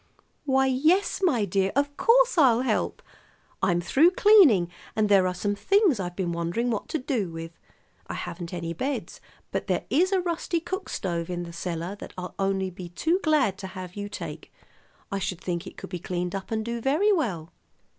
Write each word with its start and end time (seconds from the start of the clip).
"Why, 0.45 0.65
yes, 0.65 1.19
my 1.21 1.45
dear, 1.45 1.71
of 1.75 1.95
course, 1.95 2.35
I'll 2.35 2.61
help. 2.61 3.03
I'm 3.61 3.79
through 3.79 4.09
cleaning, 4.17 4.67
and 4.95 5.09
there 5.09 5.27
are 5.27 5.33
some 5.35 5.53
things 5.53 5.99
I've 5.99 6.15
been 6.15 6.31
wondering 6.31 6.71
what 6.71 6.89
to 6.89 6.97
do 6.97 7.29
with. 7.29 7.51
I 8.07 8.15
haven't 8.15 8.51
any 8.51 8.73
beds, 8.73 9.21
but 9.51 9.67
there 9.67 9.85
is 9.91 10.11
a 10.11 10.19
rusty 10.19 10.59
cook 10.59 10.89
stove 10.89 11.29
in 11.29 11.43
the 11.43 11.53
cellar 11.53 11.95
that 11.99 12.13
I'll 12.17 12.29
be 12.29 12.35
only 12.39 12.89
too 12.95 13.19
glad 13.21 13.59
to 13.59 13.67
have 13.67 13.95
you 13.95 14.09
take. 14.09 14.51
I 15.11 15.19
should 15.19 15.39
think 15.39 15.67
it 15.67 15.77
could 15.77 15.91
be 15.91 15.99
cleaned 15.99 16.33
up 16.33 16.49
and 16.49 16.65
do 16.65 16.81
very 16.81 17.11
well." 17.13 17.51